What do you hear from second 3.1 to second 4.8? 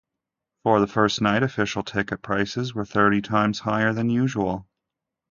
times higher than usual.